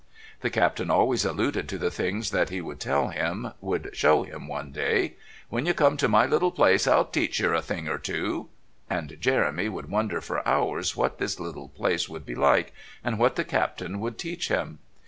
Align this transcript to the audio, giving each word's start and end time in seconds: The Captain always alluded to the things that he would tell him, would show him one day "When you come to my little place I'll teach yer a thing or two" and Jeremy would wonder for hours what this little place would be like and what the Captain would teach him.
The 0.39 0.49
Captain 0.49 0.89
always 0.89 1.25
alluded 1.25 1.69
to 1.69 1.77
the 1.77 1.91
things 1.91 2.31
that 2.31 2.49
he 2.49 2.59
would 2.59 2.79
tell 2.79 3.09
him, 3.09 3.51
would 3.61 3.91
show 3.93 4.23
him 4.23 4.47
one 4.47 4.71
day 4.71 5.13
"When 5.49 5.67
you 5.67 5.75
come 5.75 5.95
to 5.97 6.07
my 6.07 6.25
little 6.25 6.49
place 6.49 6.87
I'll 6.87 7.05
teach 7.05 7.39
yer 7.39 7.53
a 7.53 7.61
thing 7.61 7.87
or 7.87 7.99
two" 7.99 8.49
and 8.89 9.15
Jeremy 9.21 9.69
would 9.69 9.91
wonder 9.91 10.19
for 10.19 10.47
hours 10.47 10.95
what 10.95 11.19
this 11.19 11.39
little 11.39 11.67
place 11.69 12.09
would 12.09 12.25
be 12.25 12.33
like 12.33 12.73
and 13.03 13.19
what 13.19 13.35
the 13.35 13.43
Captain 13.45 13.99
would 13.99 14.17
teach 14.17 14.47
him. 14.47 14.79